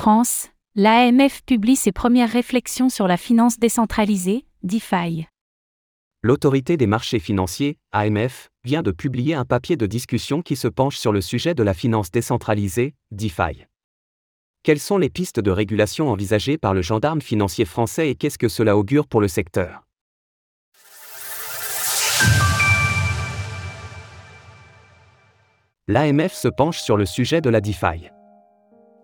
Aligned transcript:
France, 0.00 0.48
l'AMF 0.76 1.42
publie 1.44 1.76
ses 1.76 1.92
premières 1.92 2.30
réflexions 2.30 2.88
sur 2.88 3.06
la 3.06 3.18
finance 3.18 3.58
décentralisée, 3.58 4.46
DeFi. 4.62 5.26
L'autorité 6.22 6.78
des 6.78 6.86
marchés 6.86 7.18
financiers, 7.18 7.76
AMF, 7.92 8.48
vient 8.64 8.80
de 8.80 8.92
publier 8.92 9.34
un 9.34 9.44
papier 9.44 9.76
de 9.76 9.84
discussion 9.84 10.40
qui 10.40 10.56
se 10.56 10.68
penche 10.68 10.96
sur 10.96 11.12
le 11.12 11.20
sujet 11.20 11.54
de 11.54 11.62
la 11.62 11.74
finance 11.74 12.10
décentralisée, 12.10 12.94
DeFi. 13.10 13.66
Quelles 14.62 14.80
sont 14.80 14.96
les 14.96 15.10
pistes 15.10 15.38
de 15.38 15.50
régulation 15.50 16.08
envisagées 16.08 16.56
par 16.56 16.72
le 16.72 16.80
gendarme 16.80 17.20
financier 17.20 17.66
français 17.66 18.08
et 18.08 18.14
qu'est-ce 18.14 18.38
que 18.38 18.48
cela 18.48 18.78
augure 18.78 19.06
pour 19.06 19.20
le 19.20 19.28
secteur? 19.28 19.82
L'AMF 25.88 26.32
se 26.32 26.48
penche 26.48 26.80
sur 26.80 26.96
le 26.96 27.04
sujet 27.04 27.42
de 27.42 27.50
la 27.50 27.60
DeFi. 27.60 28.08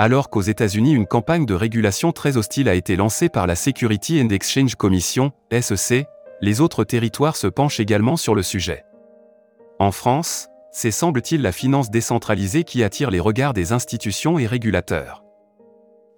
Alors 0.00 0.30
qu'aux 0.30 0.42
États-Unis 0.42 0.92
une 0.92 1.08
campagne 1.08 1.44
de 1.44 1.54
régulation 1.54 2.12
très 2.12 2.36
hostile 2.36 2.68
a 2.68 2.74
été 2.74 2.94
lancée 2.94 3.28
par 3.28 3.48
la 3.48 3.56
Security 3.56 4.22
and 4.22 4.28
Exchange 4.28 4.76
Commission, 4.76 5.32
SEC, 5.50 6.06
les 6.40 6.60
autres 6.60 6.84
territoires 6.84 7.34
se 7.34 7.48
penchent 7.48 7.80
également 7.80 8.16
sur 8.16 8.36
le 8.36 8.44
sujet. 8.44 8.84
En 9.80 9.90
France, 9.90 10.46
c'est 10.70 10.92
semble-t-il 10.92 11.42
la 11.42 11.50
finance 11.50 11.90
décentralisée 11.90 12.62
qui 12.62 12.84
attire 12.84 13.10
les 13.10 13.18
regards 13.18 13.54
des 13.54 13.72
institutions 13.72 14.38
et 14.38 14.46
régulateurs. 14.46 15.24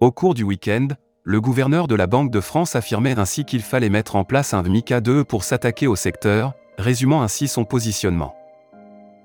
Au 0.00 0.10
cours 0.10 0.34
du 0.34 0.42
week-end, 0.42 0.88
le 1.22 1.40
gouverneur 1.40 1.86
de 1.86 1.94
la 1.94 2.08
Banque 2.08 2.32
de 2.32 2.40
France 2.40 2.74
affirmait 2.74 3.16
ainsi 3.16 3.44
qu'il 3.44 3.62
fallait 3.62 3.90
mettre 3.90 4.16
en 4.16 4.24
place 4.24 4.54
un 4.54 4.62
MICA 4.64 5.00
2 5.00 5.22
pour 5.22 5.44
s'attaquer 5.44 5.86
au 5.86 5.94
secteur, 5.94 6.54
résumant 6.78 7.22
ainsi 7.22 7.46
son 7.46 7.64
positionnement. 7.64 8.34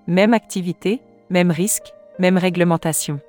Même 0.05 0.35
activité, 0.35 1.01
même 1.31 1.49
risque, 1.49 1.91
même 2.19 2.37
réglementation. 2.37 3.19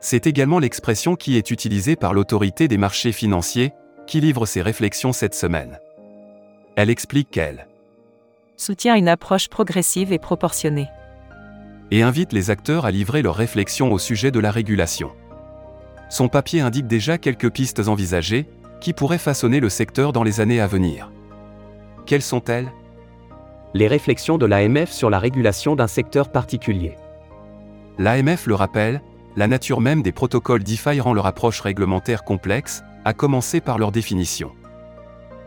C'est 0.00 0.26
également 0.26 0.58
l'expression 0.58 1.16
qui 1.16 1.36
est 1.36 1.50
utilisée 1.50 1.96
par 1.96 2.14
l'autorité 2.14 2.68
des 2.68 2.78
marchés 2.78 3.12
financiers, 3.12 3.72
qui 4.06 4.20
livre 4.20 4.46
ses 4.46 4.62
réflexions 4.62 5.12
cette 5.12 5.34
semaine. 5.34 5.78
Elle 6.76 6.90
explique 6.90 7.30
qu'elle 7.30 7.66
soutient 8.56 8.96
une 8.96 9.08
approche 9.08 9.48
progressive 9.48 10.12
et 10.12 10.18
proportionnée. 10.18 10.88
Et 11.90 12.02
invite 12.02 12.32
les 12.32 12.50
acteurs 12.50 12.86
à 12.86 12.90
livrer 12.90 13.22
leurs 13.22 13.34
réflexions 13.34 13.92
au 13.92 13.98
sujet 13.98 14.30
de 14.30 14.40
la 14.40 14.50
régulation. 14.50 15.12
Son 16.08 16.28
papier 16.28 16.60
indique 16.60 16.86
déjà 16.86 17.18
quelques 17.18 17.50
pistes 17.50 17.86
envisagées, 17.86 18.48
qui 18.80 18.92
pourraient 18.92 19.18
façonner 19.18 19.60
le 19.60 19.68
secteur 19.68 20.12
dans 20.12 20.22
les 20.22 20.40
années 20.40 20.60
à 20.60 20.66
venir. 20.66 21.10
Quelles 22.06 22.22
sont-elles? 22.22 22.70
Les 23.74 23.88
réflexions 23.88 24.38
de 24.38 24.46
l'AMF 24.46 24.90
sur 24.90 25.10
la 25.10 25.18
régulation 25.18 25.76
d'un 25.76 25.86
secteur 25.86 26.30
particulier. 26.30 26.96
L'AMF 27.98 28.46
le 28.46 28.54
rappelle, 28.54 29.02
la 29.36 29.46
nature 29.46 29.80
même 29.82 30.02
des 30.02 30.12
protocoles 30.12 30.64
DeFi 30.64 31.00
rend 31.00 31.12
leur 31.12 31.26
approche 31.26 31.60
réglementaire 31.60 32.24
complexe, 32.24 32.82
à 33.04 33.12
commencer 33.12 33.60
par 33.60 33.78
leur 33.78 33.92
définition. 33.92 34.52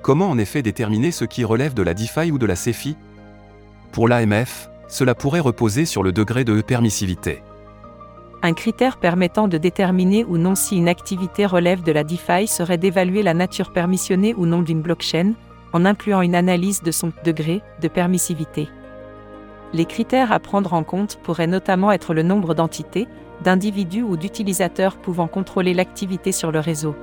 Comment 0.04 0.30
en 0.30 0.38
effet 0.38 0.62
déterminer 0.62 1.12
ce 1.12 1.26
qui 1.26 1.44
relève 1.44 1.74
de 1.74 1.84
la 1.84 1.94
DeFi 1.94 2.32
ou 2.32 2.38
de 2.38 2.46
la 2.46 2.56
CeFi 2.56 2.96
Pour 3.92 4.08
l'AMF, 4.08 4.70
cela 4.88 5.16
pourrait 5.16 5.40
reposer 5.40 5.86
sur 5.86 6.04
le 6.04 6.12
degré 6.12 6.44
de 6.44 6.62
permissivité. 6.62 7.44
Un 8.42 8.54
critère 8.54 8.98
permettant 8.98 9.50
de 9.50 9.58
déterminer 9.58 10.24
ou 10.24 10.38
non 10.38 10.56
si 10.56 10.78
une 10.78 10.88
activité 10.88 11.46
relève 11.46 11.84
de 11.84 11.92
la 11.92 12.06
DeFi 12.06 12.48
serait 12.48 12.78
d'évaluer 12.78 13.24
la 13.24 13.34
nature 13.34 13.74
permissionnée 13.74 14.34
ou 14.36 14.46
non 14.46 14.62
d'une 14.62 14.82
blockchain, 14.82 15.34
en 15.74 15.84
incluant 15.84 16.22
une 16.22 16.36
analyse 16.36 16.82
de 16.82 16.92
son 16.92 17.12
degré 17.26 17.62
de 17.82 17.88
permissivité. 17.88 18.70
Les 19.74 19.86
critères 19.86 20.32
à 20.32 20.40
prendre 20.40 20.74
en 20.74 20.84
compte 20.84 21.20
pourraient 21.22 21.48
notamment 21.48 21.92
être 21.92 22.14
le 22.14 22.24
nombre 22.24 22.56
d'entités, 22.56 23.08
d'individus 23.44 24.04
ou 24.04 24.18
d'utilisateurs 24.18 24.98
pouvant 24.98 25.28
contrôler 25.28 25.74
l'activité 25.74 26.32
sur 26.32 26.52
le 26.52 26.60
réseau. 26.60 26.96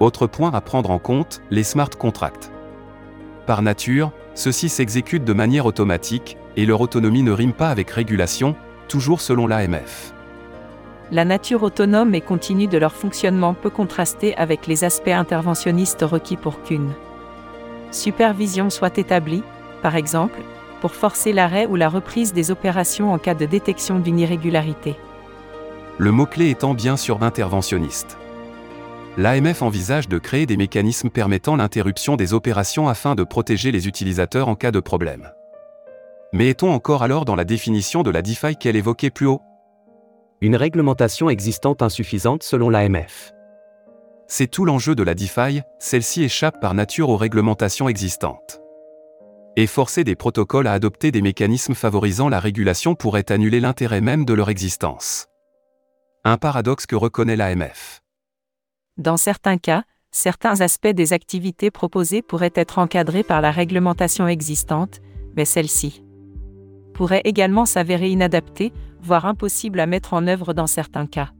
Autre 0.00 0.26
point 0.26 0.52
à 0.52 0.60
prendre 0.60 0.90
en 0.90 0.98
compte, 0.98 1.42
les 1.50 1.62
smart 1.62 1.90
contracts. 1.90 2.50
Par 3.46 3.62
nature, 3.62 4.12
ceux-ci 4.34 4.68
s'exécutent 4.68 5.24
de 5.24 5.32
manière 5.32 5.66
automatique, 5.66 6.36
et 6.56 6.66
leur 6.66 6.80
autonomie 6.80 7.22
ne 7.22 7.32
rime 7.32 7.52
pas 7.52 7.70
avec 7.70 7.90
régulation, 7.90 8.54
toujours 8.88 9.20
selon 9.20 9.46
l'AMF. 9.46 10.12
La 11.10 11.24
nature 11.24 11.62
autonome 11.62 12.14
et 12.14 12.20
continue 12.20 12.68
de 12.68 12.78
leur 12.78 12.94
fonctionnement 12.94 13.54
peut 13.54 13.70
contraster 13.70 14.34
avec 14.36 14.66
les 14.66 14.84
aspects 14.84 15.08
interventionnistes 15.08 16.02
requis 16.02 16.36
pour 16.36 16.62
qu'une 16.62 16.92
supervision 17.90 18.70
soit 18.70 18.96
établie, 18.96 19.42
par 19.82 19.96
exemple, 19.96 20.40
pour 20.80 20.92
forcer 20.92 21.32
l'arrêt 21.32 21.66
ou 21.66 21.76
la 21.76 21.88
reprise 21.88 22.32
des 22.32 22.50
opérations 22.50 23.12
en 23.12 23.18
cas 23.18 23.34
de 23.34 23.44
détection 23.44 23.98
d'une 23.98 24.18
irrégularité. 24.18 24.96
Le 26.02 26.10
mot-clé 26.10 26.50
étant 26.50 26.74
bien 26.74 26.96
sûr 26.96 27.22
interventionniste 27.22 28.18
l'AMF 29.16 29.62
envisage 29.62 30.08
de 30.08 30.18
créer 30.18 30.46
des 30.46 30.56
mécanismes 30.56 31.10
permettant 31.10 31.54
l'interruption 31.54 32.16
des 32.16 32.34
opérations 32.34 32.88
afin 32.88 33.14
de 33.14 33.22
protéger 33.22 33.70
les 33.70 33.86
utilisateurs 33.86 34.48
en 34.48 34.56
cas 34.56 34.72
de 34.72 34.80
problème. 34.80 35.30
Mais 36.32 36.48
est-on 36.48 36.72
encore 36.72 37.04
alors 37.04 37.24
dans 37.24 37.36
la 37.36 37.44
définition 37.44 38.02
de 38.02 38.10
la 38.10 38.20
DeFi 38.20 38.56
qu'elle 38.56 38.74
évoquait 38.74 39.10
plus 39.10 39.26
haut? 39.26 39.42
Une 40.40 40.56
réglementation 40.56 41.30
existante 41.30 41.82
insuffisante 41.82 42.42
selon 42.42 42.68
l'AMF. 42.68 43.32
C'est 44.26 44.50
tout 44.50 44.64
l'enjeu 44.64 44.96
de 44.96 45.04
la 45.04 45.14
DeFi, 45.14 45.60
celle-ci 45.78 46.24
échappe 46.24 46.60
par 46.60 46.74
nature 46.74 47.10
aux 47.10 47.16
réglementations 47.16 47.88
existantes. 47.88 48.60
Et 49.54 49.68
forcer 49.68 50.02
des 50.02 50.16
protocoles 50.16 50.66
à 50.66 50.72
adopter 50.72 51.12
des 51.12 51.22
mécanismes 51.22 51.74
favorisant 51.74 52.28
la 52.28 52.40
régulation 52.40 52.96
pourrait 52.96 53.30
annuler 53.30 53.60
l'intérêt 53.60 54.00
même 54.00 54.24
de 54.24 54.34
leur 54.34 54.50
existence. 54.50 55.28
Un 56.24 56.36
paradoxe 56.36 56.86
que 56.86 56.96
reconnaît 56.96 57.36
l'AMF. 57.36 58.00
Dans 58.96 59.16
certains 59.16 59.58
cas, 59.58 59.82
certains 60.10 60.60
aspects 60.60 60.86
des 60.86 61.12
activités 61.12 61.70
proposées 61.70 62.22
pourraient 62.22 62.52
être 62.54 62.78
encadrés 62.78 63.24
par 63.24 63.40
la 63.40 63.50
réglementation 63.50 64.28
existante, 64.28 65.00
mais 65.36 65.44
celle-ci 65.44 66.04
pourrait 66.92 67.22
également 67.24 67.66
s'avérer 67.66 68.10
inadaptée, 68.10 68.72
voire 69.02 69.26
impossible 69.26 69.80
à 69.80 69.86
mettre 69.86 70.14
en 70.14 70.26
œuvre 70.26 70.52
dans 70.54 70.66
certains 70.66 71.06
cas. 71.06 71.30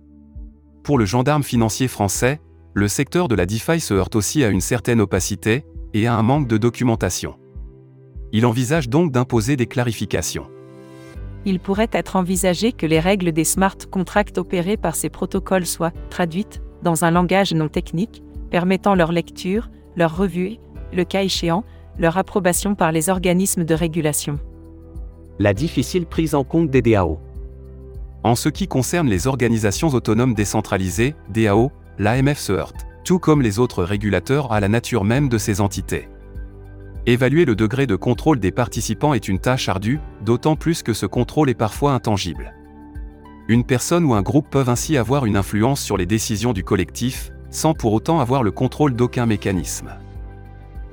Pour 0.83 0.99
le 0.99 1.05
gendarme 1.05 1.43
financier 1.43 1.89
français, 1.89 2.41
le 2.75 2.89
secteur 2.89 3.29
de 3.29 3.35
la 3.35 3.47
DeFi 3.47 3.79
se 3.79 3.95
heurte 3.95 4.17
aussi 4.17 4.43
à 4.43 4.49
une 4.49 4.61
certaine 4.61 5.01
opacité 5.01 5.65
et 5.95 6.07
à 6.07 6.15
un 6.15 6.23
manque 6.23 6.49
de 6.49 6.57
documentation. 6.57 7.39
Il 8.33 8.47
envisage 8.47 8.89
donc 8.89 9.13
d'imposer 9.13 9.57
des 9.57 9.67
clarifications. 9.67 10.51
Il 11.45 11.59
pourrait 11.59 11.91
être 11.93 12.17
envisagé 12.17 12.73
que 12.73 12.87
les 12.87 13.01
règles 13.01 13.33
des 13.33 13.45
smart 13.45 13.77
contracts 13.91 14.39
opérés 14.39 14.77
par 14.77 14.95
ces 14.95 15.09
protocoles 15.09 15.67
soient 15.67 15.93
traduites 16.09 16.63
dans 16.83 17.05
un 17.05 17.11
langage 17.11 17.53
non 17.53 17.69
technique, 17.69 18.23
permettant 18.51 18.95
leur 18.95 19.13
lecture, 19.13 19.71
leur 19.97 20.17
revue, 20.17 20.59
le 20.93 21.05
cas 21.05 21.23
échéant, 21.23 21.65
leur 21.99 22.17
approbation 22.19 22.75
par 22.75 22.93
les 22.93 23.09
organismes 23.09 23.65
de 23.65 23.75
régulation. 23.75 24.39
La 25.39 25.55
difficile 25.55 26.07
prise 26.07 26.35
en 26.35 26.45
compte 26.45 26.71
des 26.71 26.83
DAO. 26.83 27.19
En 28.25 28.37
ce 28.37 28.49
qui 28.49 28.69
concerne 28.69 29.09
les 29.09 29.27
organisations 29.27 29.89
autonomes 29.89 30.35
décentralisées, 30.35 31.15
DAO, 31.29 31.73
l'AMF 31.99 32.39
se 32.39 32.53
heurte, 32.53 32.87
tout 33.05 33.19
comme 33.19 33.43
les 33.43 33.59
autres 33.59 33.83
régulateurs, 33.83 34.53
à 34.53 34.61
la 34.61 34.69
nature 34.69 35.05
même 35.05 35.29
de 35.29 35.39
ces 35.39 35.61
entités. 35.61 36.09
Évaluer 37.05 37.45
le 37.45 37.57
degré 37.57 37.89
de 37.89 37.97
contrôle 37.97 38.39
des 38.39 38.53
participants 38.53 39.13
est 39.13 39.27
une 39.27 39.41
tâche 39.41 39.69
ardue, 39.69 39.99
d'autant 40.25 40.55
plus 40.55 40.85
que 40.85 40.93
ce 40.93 41.05
contrôle 41.05 41.51
est 41.51 41.55
parfois 41.55 41.95
intangible. 41.95 42.55
Une 43.49 43.65
personne 43.65 44.05
ou 44.05 44.15
un 44.15 44.23
groupe 44.23 44.49
peuvent 44.49 44.69
ainsi 44.69 44.97
avoir 44.97 45.27
une 45.27 45.37
influence 45.37 45.81
sur 45.81 45.97
les 45.97 46.07
décisions 46.07 46.53
du 46.53 46.63
collectif, 46.63 47.33
sans 47.51 47.75
pour 47.75 47.93
autant 47.93 48.21
avoir 48.21 48.45
le 48.45 48.53
contrôle 48.53 48.95
d'aucun 48.95 49.27
mécanisme. 49.27 49.91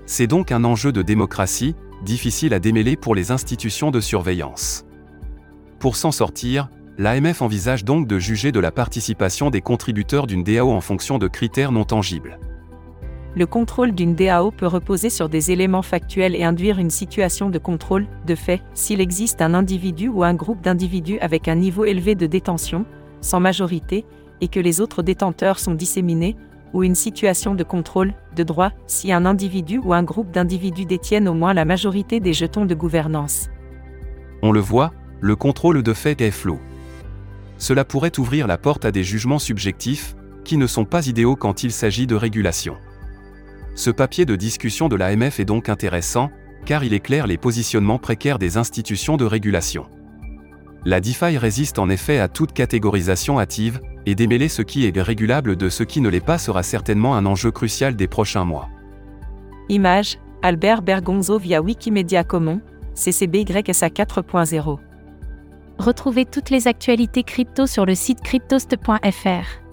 C'est 0.07 0.25
donc 0.25 0.51
un 0.51 0.63
enjeu 0.63 0.91
de 0.91 1.03
démocratie, 1.03 1.75
difficile 2.03 2.55
à 2.55 2.59
démêler 2.59 2.95
pour 2.95 3.13
les 3.13 3.29
institutions 3.29 3.91
de 3.91 3.99
surveillance. 3.99 4.85
Pour 5.77 5.95
s'en 5.95 6.11
sortir, 6.11 6.69
l'AMF 6.97 7.43
envisage 7.43 7.85
donc 7.85 8.07
de 8.07 8.17
juger 8.17 8.51
de 8.51 8.59
la 8.59 8.71
participation 8.71 9.51
des 9.51 9.61
contributeurs 9.61 10.25
d'une 10.25 10.43
DAO 10.43 10.71
en 10.71 10.81
fonction 10.81 11.19
de 11.19 11.27
critères 11.27 11.71
non 11.71 11.83
tangibles 11.83 12.39
le 13.39 13.45
contrôle 13.45 13.93
d'une 13.93 14.15
DAO 14.15 14.51
peut 14.51 14.67
reposer 14.67 15.09
sur 15.09 15.29
des 15.29 15.49
éléments 15.49 15.81
factuels 15.81 16.35
et 16.35 16.43
induire 16.43 16.77
une 16.77 16.89
situation 16.89 17.49
de 17.49 17.57
contrôle, 17.57 18.05
de 18.27 18.35
fait, 18.35 18.61
s'il 18.73 18.99
existe 18.99 19.41
un 19.41 19.53
individu 19.53 20.09
ou 20.09 20.25
un 20.25 20.33
groupe 20.33 20.61
d'individus 20.61 21.19
avec 21.19 21.47
un 21.47 21.55
niveau 21.55 21.85
élevé 21.85 22.15
de 22.15 22.27
détention, 22.27 22.85
sans 23.21 23.39
majorité, 23.39 24.05
et 24.41 24.49
que 24.49 24.59
les 24.59 24.81
autres 24.81 25.03
détenteurs 25.03 25.57
sont 25.57 25.73
disséminés, 25.73 26.35
ou 26.73 26.83
une 26.83 26.95
situation 26.95 27.55
de 27.55 27.63
contrôle, 27.63 28.13
de 28.35 28.43
droit, 28.43 28.73
si 28.87 29.13
un 29.13 29.25
individu 29.25 29.77
ou 29.77 29.93
un 29.93 30.03
groupe 30.03 30.31
d'individus 30.31 30.85
détiennent 30.85 31.29
au 31.29 31.33
moins 31.33 31.53
la 31.53 31.63
majorité 31.63 32.19
des 32.19 32.33
jetons 32.33 32.65
de 32.65 32.75
gouvernance. 32.75 33.47
On 34.41 34.51
le 34.51 34.59
voit, 34.59 34.91
le 35.21 35.37
contrôle 35.37 35.81
de 35.81 35.93
fait 35.93 36.19
est 36.19 36.31
flou. 36.31 36.59
Cela 37.57 37.85
pourrait 37.85 38.19
ouvrir 38.19 38.47
la 38.47 38.57
porte 38.57 38.83
à 38.83 38.91
des 38.91 39.05
jugements 39.05 39.39
subjectifs, 39.39 40.17
qui 40.43 40.57
ne 40.57 40.67
sont 40.67 40.83
pas 40.83 41.07
idéaux 41.07 41.37
quand 41.37 41.63
il 41.63 41.71
s'agit 41.71 42.05
de 42.05 42.15
régulation. 42.15 42.75
Ce 43.75 43.89
papier 43.89 44.25
de 44.25 44.35
discussion 44.35 44.89
de 44.89 44.95
l'AMF 44.95 45.39
est 45.39 45.45
donc 45.45 45.69
intéressant, 45.69 46.31
car 46.65 46.83
il 46.83 46.93
éclaire 46.93 47.27
les 47.27 47.37
positionnements 47.37 47.99
précaires 47.99 48.39
des 48.39 48.57
institutions 48.57 49.17
de 49.17 49.25
régulation. 49.25 49.87
La 50.85 51.01
DeFi 51.01 51.37
résiste 51.37 51.79
en 51.79 51.89
effet 51.89 52.19
à 52.19 52.27
toute 52.27 52.53
catégorisation 52.53 53.39
hâtive, 53.39 53.81
et 54.05 54.15
démêler 54.15 54.47
ce 54.47 54.61
qui 54.61 54.85
est 54.85 55.01
régulable 55.01 55.55
de 55.55 55.69
ce 55.69 55.83
qui 55.83 56.01
ne 56.01 56.09
l'est 56.09 56.25
pas 56.25 56.37
sera 56.37 56.63
certainement 56.63 57.15
un 57.15 57.25
enjeu 57.25 57.51
crucial 57.51 57.95
des 57.95 58.07
prochains 58.07 58.45
mois. 58.45 58.69
Image, 59.67 60.17
Albert 60.41 60.81
Bergonzo 60.81 61.37
via 61.37 61.61
Wikimedia 61.61 62.23
Commons, 62.23 62.61
CCBYSA 62.95 63.89
4.0. 63.89 64.79
Retrouvez 65.77 66.25
toutes 66.25 66.49
les 66.49 66.67
actualités 66.67 67.23
crypto 67.23 67.67
sur 67.67 67.85
le 67.85 67.95
site 67.95 68.21
cryptost.fr. 68.21 69.68